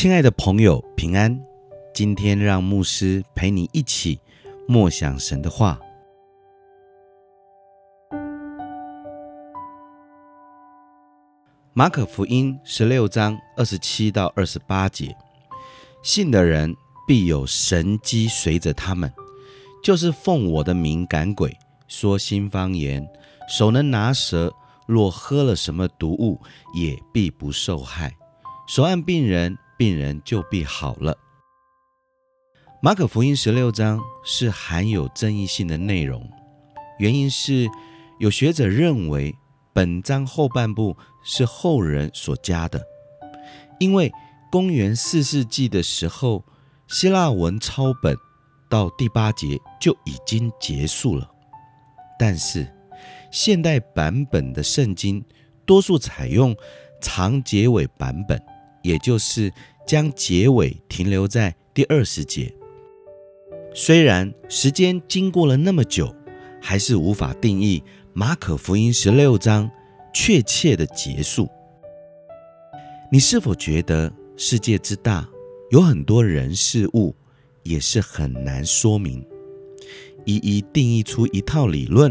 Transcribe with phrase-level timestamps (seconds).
[0.00, 1.44] 亲爱的朋友，平安。
[1.92, 4.20] 今天让牧师陪你一起
[4.68, 5.76] 默想神的话。
[11.72, 15.12] 马可福音十六章二十七到二十八节：
[16.04, 16.72] 信的人
[17.04, 19.12] 必有神机随着他们，
[19.82, 21.52] 就是奉我的名赶鬼，
[21.88, 23.04] 说新方言，
[23.48, 24.54] 手能拿蛇，
[24.86, 26.40] 若喝了什么毒物，
[26.72, 28.14] 也必不受害。
[28.68, 29.58] 手按病人。
[29.78, 31.16] 病人就必好了。
[32.82, 36.28] 马可福音十六章是含有争议性的内容，
[36.98, 37.68] 原因是
[38.18, 39.34] 有学者认为
[39.72, 42.84] 本章后半部是后人所加的，
[43.78, 44.12] 因为
[44.50, 46.44] 公元四世纪的时候，
[46.88, 48.16] 希腊文抄本
[48.68, 51.30] 到第八节就已经结束了，
[52.18, 52.72] 但是
[53.30, 55.24] 现代版本的圣经
[55.64, 56.56] 多数采用
[57.00, 58.40] 长结尾版本。
[58.88, 59.52] 也就是
[59.86, 62.50] 将结尾停留在第二十节。
[63.74, 66.14] 虽然时间经过了那么久，
[66.58, 67.82] 还是无法定义
[68.14, 69.70] 马可福音十六章
[70.14, 71.46] 确切的结束。
[73.12, 75.28] 你是否觉得世界之大，
[75.70, 77.14] 有很多人事物
[77.62, 79.22] 也是很难说明，
[80.24, 82.10] 一一定义出一套理论？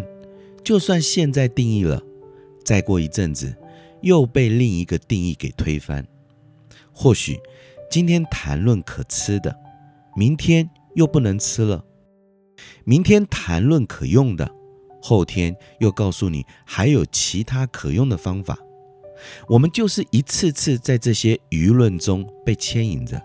[0.64, 2.00] 就算现在定义了，
[2.64, 3.56] 再过一阵子
[4.02, 6.08] 又被另一个定义给推翻。
[7.00, 7.40] 或许
[7.92, 9.56] 今天谈论可吃的，
[10.16, 11.80] 明天又不能吃了；
[12.86, 14.50] 明天谈论可用的，
[15.00, 18.58] 后天又告诉你还有其他可用的方法。
[19.48, 23.22] 我们就是一次次在这些舆论中被牵引着，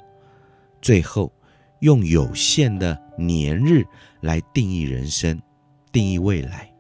[0.83, 1.33] 最后
[1.81, 3.83] 用有限的年日
[4.20, 5.41] 来定义人生，
[5.91, 6.70] 定义未来。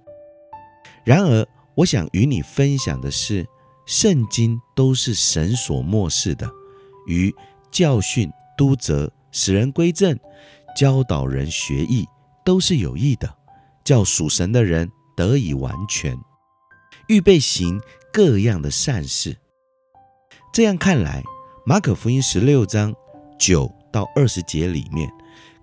[1.04, 3.46] 然而，我想与你分享的是，
[3.86, 6.50] 圣经都是神所漠视的。
[7.06, 7.34] 于
[7.70, 10.18] 教训、督责、使人归正、
[10.76, 12.06] 教导人学艺，
[12.44, 13.34] 都是有益的，
[13.84, 16.16] 叫属神的人得以完全，
[17.08, 17.80] 预备行
[18.12, 19.36] 各样的善事。
[20.52, 21.22] 这样看来，
[21.64, 22.94] 马可福音十六章
[23.38, 25.10] 九到二十节里面，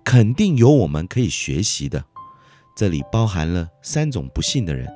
[0.04, 2.04] 肯定有我们可以学习的。
[2.76, 4.88] 这里包含了三种不幸的人：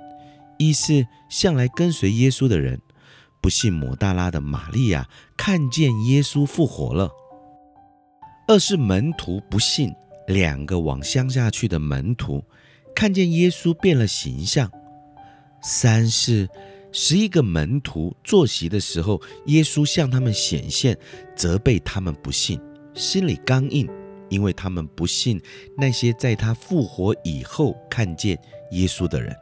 [0.59, 2.81] 一是向来跟随耶稣的人。
[3.45, 5.07] 不信抹大拉的玛利亚
[5.37, 7.11] 看见耶稣复活了；
[8.49, 9.93] 二是门徒不信，
[10.29, 12.43] 两个往乡下去的门徒
[12.95, 14.67] 看见耶稣变了形象；
[15.63, 16.49] 三是
[16.91, 20.97] 十一个门徒坐席的时候，耶稣向他们显现，
[21.37, 22.59] 责备他们不信，
[22.95, 23.87] 心里刚硬，
[24.31, 25.39] 因为他们不信
[25.77, 28.39] 那些在他复活以后看见
[28.71, 29.37] 耶稣的人。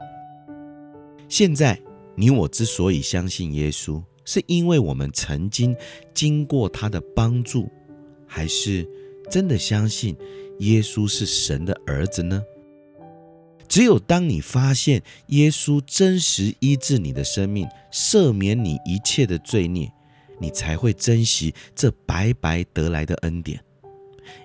[1.28, 1.78] 现在。
[2.14, 5.74] 你我之所以相信耶稣，是因为我们曾经
[6.14, 7.68] 经过他的帮助，
[8.26, 8.88] 还是
[9.30, 10.16] 真的相信
[10.60, 12.42] 耶稣是神的儿子呢？
[13.66, 19.90] 只有当你发现耶稣真实医治你的生命，赦免你一切的罪孽，
[20.38, 23.58] 你才会珍惜这白白得来的恩典。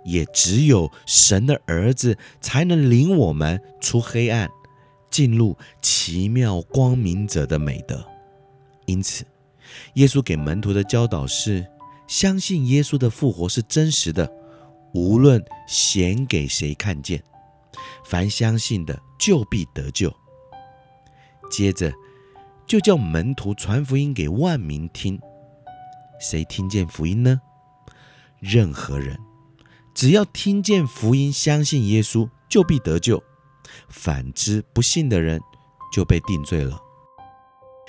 [0.05, 4.49] 也只有神的儿子才能领我们出黑暗。
[5.09, 8.05] 进入奇妙光明者的美德，
[8.85, 9.25] 因此，
[9.95, 11.65] 耶稣给门徒的教导是：
[12.07, 14.31] 相信耶稣的复活是真实的，
[14.93, 17.21] 无论显给谁看见，
[18.05, 20.13] 凡相信的就必得救。
[21.49, 21.91] 接着，
[22.65, 25.19] 就叫门徒传福音给万民听。
[26.19, 27.41] 谁听见福音呢？
[28.39, 29.17] 任何人，
[29.93, 33.23] 只要听见福音，相信耶稣，就必得救。
[33.89, 35.39] 反之，不信的人
[35.93, 36.79] 就被定罪了。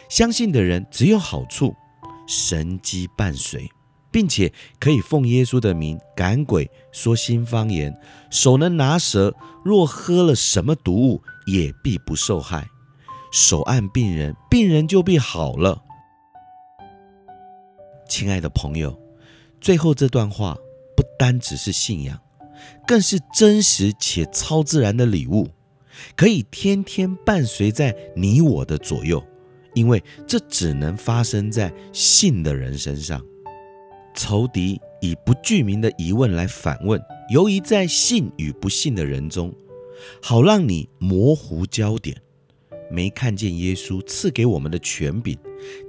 [0.08, 1.74] 相信的人只有好处，
[2.26, 3.68] 神机伴随，
[4.10, 7.94] 并且可以奉耶稣的名赶鬼、说新方言，
[8.30, 9.34] 手能拿蛇，
[9.64, 12.66] 若喝了什么毒物，也必不受害。
[13.30, 15.82] 手按病人，病人就必好了。
[18.08, 18.98] 亲爱的朋友，
[19.60, 20.56] 最后这段话
[20.96, 22.18] 不单只是信仰，
[22.86, 25.48] 更是真实且超自然的礼物。
[26.16, 29.22] 可以天天伴随在你我的左右，
[29.74, 33.24] 因为这只能发生在信的人身上。
[34.14, 37.00] 仇敌以不具名的疑问来反问，
[37.30, 39.54] 由于在信与不信的人中，
[40.20, 42.20] 好让你模糊焦点，
[42.90, 45.38] 没看见耶稣赐给我们的权柄，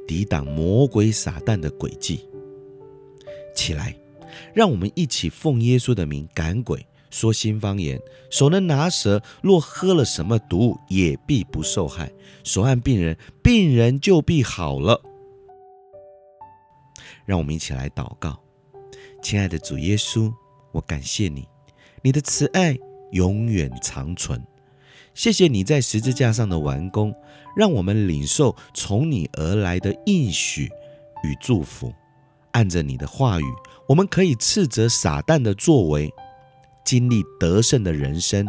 [0.07, 2.27] 抵挡魔鬼撒旦的诡计。
[3.55, 3.95] 起来，
[4.53, 6.85] 让我们一起奉耶稣的名赶鬼。
[7.09, 12.11] 说新方言，手能拿蛇，若喝了什么毒，也必不受害。
[12.43, 15.01] 手按病人，病人就必好了。
[17.25, 18.39] 让我们一起来祷告，
[19.21, 20.31] 亲爱的主耶稣，
[20.71, 21.47] 我感谢你，
[22.01, 22.77] 你的慈爱
[23.11, 24.41] 永远长存。
[25.13, 27.13] 谢谢你在十字架上的完工，
[27.55, 30.69] 让我们领受从你而来的应许
[31.23, 31.93] 与祝福。
[32.51, 33.43] 按着你的话语，
[33.87, 36.11] 我们可以斥责撒旦的作为，
[36.89, 38.47] 经历得胜的人生，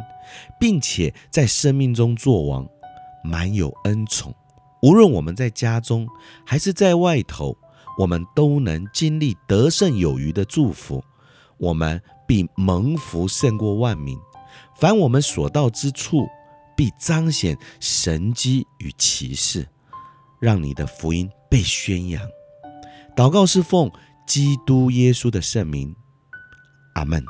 [0.59, 2.67] 并且在生命中作王，
[3.23, 4.35] 满有恩宠。
[4.81, 6.09] 无论我们在家中
[6.47, 7.55] 还是在外头，
[7.99, 11.05] 我们都能经历得胜有余的祝福。
[11.59, 14.19] 我们必蒙福胜过万民。
[14.75, 16.27] 凡我们所到之处，
[16.75, 19.69] 必彰显神机与骑士，
[20.41, 22.27] 让你的福音被宣扬。
[23.15, 23.91] 祷告是奉
[24.27, 25.95] 基督耶稣的圣名，
[26.95, 27.23] 阿门。